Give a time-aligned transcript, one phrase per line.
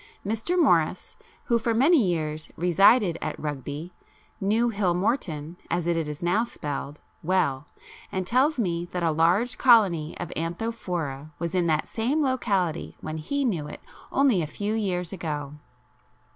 [0.25, 0.57] Mr.
[0.57, 3.93] Morice, who for many years resided at Rugby,
[4.39, 7.67] knew Hillmorton, as it is now spelled, well,
[8.11, 13.19] and tells me that a large colony of Anthophora was in that same locality when
[13.19, 13.79] he knew it
[14.11, 15.53] only a few years ago.